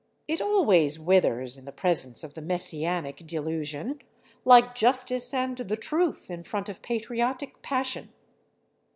[0.27, 4.01] It always withers in the presence of the messianic delusion,
[4.45, 8.11] like justice and the truth in front of patriotic passion.